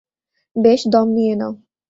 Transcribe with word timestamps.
বেশ, 0.55 0.81
দম 0.87 1.07
নিয়ে 1.09 1.33
নাও। 1.35 1.53